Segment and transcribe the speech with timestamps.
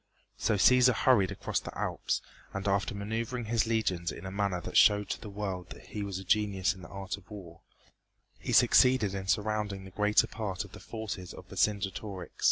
[0.35, 2.23] So Cæsar hurried across the Alps
[2.55, 6.17] and after maneuvering his legions in a manner that showed to the world he was
[6.17, 7.61] a genius in the art of war,
[8.39, 12.31] he succeeded in surrounding the greater part of the forces of Vercingetorix.